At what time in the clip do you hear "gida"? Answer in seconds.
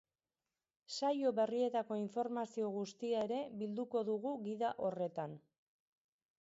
4.49-4.75